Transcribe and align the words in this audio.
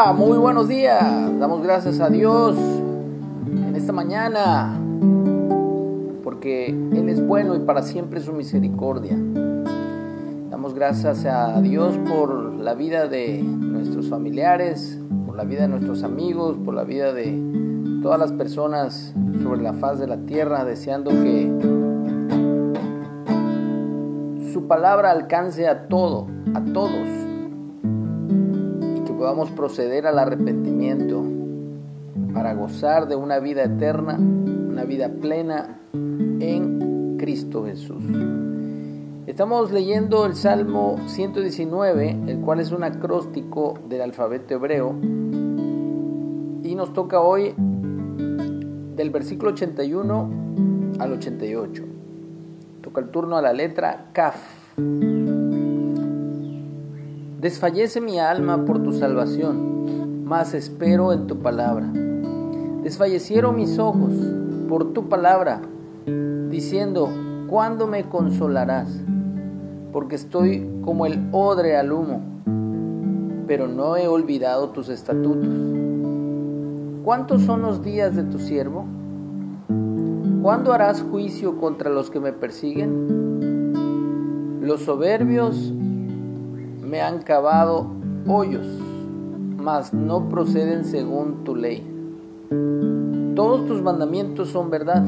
Muy 0.00 0.38
buenos 0.38 0.66
días. 0.66 1.04
Damos 1.38 1.62
gracias 1.62 2.00
a 2.00 2.08
Dios 2.08 2.56
en 2.56 3.76
esta 3.76 3.92
mañana 3.92 4.80
porque 6.24 6.68
Él 6.68 7.10
es 7.10 7.24
bueno 7.24 7.54
y 7.54 7.58
para 7.60 7.82
siempre 7.82 8.18
su 8.20 8.32
misericordia. 8.32 9.14
Damos 10.50 10.72
gracias 10.72 11.26
a 11.26 11.60
Dios 11.60 11.98
por 12.08 12.54
la 12.54 12.72
vida 12.72 13.08
de 13.08 13.42
nuestros 13.42 14.08
familiares, 14.08 14.98
por 15.26 15.36
la 15.36 15.44
vida 15.44 15.62
de 15.62 15.68
nuestros 15.68 16.02
amigos, 16.02 16.56
por 16.64 16.72
la 16.72 16.84
vida 16.84 17.12
de 17.12 18.00
todas 18.02 18.18
las 18.18 18.32
personas 18.32 19.14
sobre 19.42 19.60
la 19.60 19.74
faz 19.74 19.98
de 19.98 20.06
la 20.06 20.16
tierra, 20.24 20.64
deseando 20.64 21.10
que 21.10 21.52
su 24.50 24.66
palabra 24.66 25.10
alcance 25.10 25.68
a 25.68 25.88
todo, 25.88 26.26
a 26.54 26.64
todos 26.72 27.29
podamos 29.30 29.52
proceder 29.52 30.08
al 30.08 30.18
arrepentimiento 30.18 31.22
para 32.34 32.52
gozar 32.52 33.06
de 33.06 33.14
una 33.14 33.38
vida 33.38 33.62
eterna, 33.62 34.18
una 34.18 34.82
vida 34.82 35.08
plena 35.08 35.78
en 35.92 37.16
Cristo 37.16 37.64
Jesús. 37.64 38.02
Estamos 39.28 39.70
leyendo 39.70 40.26
el 40.26 40.34
Salmo 40.34 40.96
119, 41.06 42.22
el 42.26 42.40
cual 42.40 42.58
es 42.58 42.72
un 42.72 42.82
acróstico 42.82 43.78
del 43.88 44.00
alfabeto 44.00 44.54
hebreo, 44.54 44.96
y 45.00 46.74
nos 46.74 46.92
toca 46.92 47.20
hoy 47.20 47.54
del 48.96 49.10
versículo 49.10 49.52
81 49.52 50.30
al 50.98 51.12
88. 51.12 51.84
Toca 52.82 53.00
el 53.00 53.10
turno 53.10 53.36
a 53.36 53.42
la 53.42 53.52
letra 53.52 54.08
Kaf. 54.12 55.19
Desfallece 57.40 58.00
mi 58.02 58.18
alma 58.18 58.66
por 58.66 58.82
tu 58.82 58.92
salvación, 58.92 60.24
mas 60.26 60.52
espero 60.52 61.14
en 61.14 61.26
tu 61.26 61.38
palabra. 61.38 61.90
Desfallecieron 62.82 63.56
mis 63.56 63.78
ojos 63.78 64.12
por 64.68 64.92
tu 64.92 65.08
palabra, 65.08 65.62
diciendo, 66.50 67.08
¿cuándo 67.48 67.86
me 67.86 68.04
consolarás? 68.04 68.90
Porque 69.90 70.16
estoy 70.16 70.68
como 70.84 71.06
el 71.06 71.30
odre 71.32 71.78
al 71.78 71.92
humo, 71.92 72.20
pero 73.46 73.68
no 73.68 73.96
he 73.96 74.06
olvidado 74.06 74.68
tus 74.68 74.90
estatutos. 74.90 75.48
¿Cuántos 77.04 77.40
son 77.40 77.62
los 77.62 77.82
días 77.82 78.16
de 78.16 78.24
tu 78.24 78.38
siervo? 78.38 78.84
¿Cuándo 80.42 80.74
harás 80.74 81.00
juicio 81.00 81.56
contra 81.56 81.88
los 81.88 82.10
que 82.10 82.20
me 82.20 82.34
persiguen? 82.34 83.70
Los 84.60 84.82
soberbios 84.82 85.72
me 86.90 87.00
han 87.00 87.22
cavado 87.22 87.86
hoyos, 88.26 88.66
mas 89.56 89.94
no 89.94 90.28
proceden 90.28 90.84
según 90.84 91.44
tu 91.44 91.54
ley. 91.54 91.86
Todos 93.36 93.64
tus 93.66 93.80
mandamientos 93.80 94.48
son 94.48 94.70
verdad. 94.70 95.04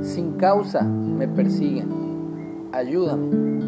Sin 0.00 0.38
causa 0.38 0.82
me 0.82 1.28
persiguen. 1.28 2.70
Ayúdame. 2.72 3.60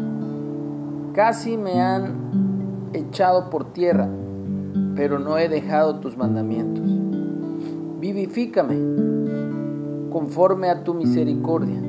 Casi 1.13 1.57
me 1.57 1.79
han 1.79 2.89
echado 2.93 3.51
por 3.51 3.71
tierra, 3.71 4.09
pero 4.95 5.19
no 5.19 5.37
he 5.37 5.47
dejado 5.47 5.99
tus 5.99 6.17
mandamientos. 6.17 6.85
Vivifícame 7.99 8.77
conforme 10.09 10.69
a 10.69 10.83
tu 10.83 10.95
misericordia 10.95 11.79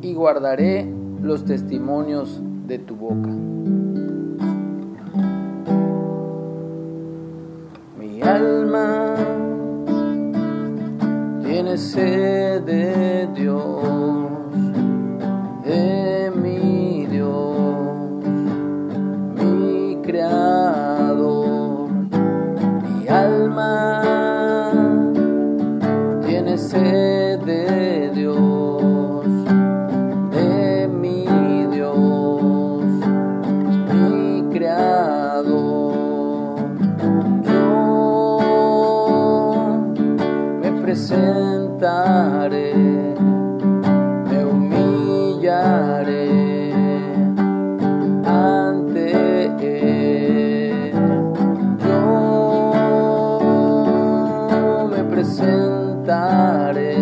y 0.00 0.14
guardaré 0.14 0.90
los 1.20 1.44
testimonios 1.44 2.42
de 2.66 2.78
tu 2.78 2.96
boca. 2.96 3.28
Alma 8.24 9.14
tiene 11.44 11.76
sed 11.76 12.62
de 12.62 13.28
Dios, 13.34 14.21
presentaré, 40.92 42.74
me 44.28 44.38
humillaré 44.44 46.28
ante 48.26 49.06
Él. 49.62 50.92
Yo 51.82 52.00
me 54.90 55.02
presentaré, 55.04 56.92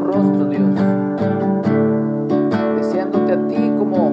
rostro, 0.00 0.46
Dios, 0.46 0.74
deseándote 2.76 3.32
a 3.32 3.48
ti 3.48 3.72
como 3.78 4.12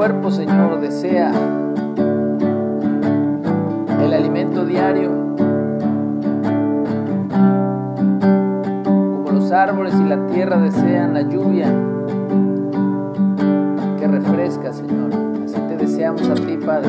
cuerpo, 0.00 0.30
Señor, 0.30 0.80
desea 0.80 1.30
el 4.02 4.14
alimento 4.14 4.64
diario, 4.64 5.10
como 8.86 9.30
los 9.30 9.52
árboles 9.52 9.92
y 10.00 10.04
la 10.04 10.26
tierra 10.28 10.56
desean 10.56 11.12
la 11.12 11.20
lluvia 11.20 11.66
que 13.98 14.08
refresca, 14.08 14.72
Señor. 14.72 15.10
Así 15.44 15.60
te 15.68 15.76
deseamos 15.76 16.26
a 16.30 16.34
ti, 16.34 16.56
Padre. 16.56 16.88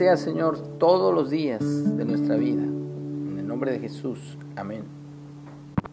sea, 0.00 0.16
Señor, 0.16 0.78
todos 0.78 1.14
los 1.14 1.28
días 1.28 1.60
de 1.60 2.06
nuestra 2.06 2.34
vida. 2.36 2.62
En 2.62 3.36
el 3.38 3.46
nombre 3.46 3.70
de 3.70 3.80
Jesús. 3.80 4.38
Amén. 4.56 4.99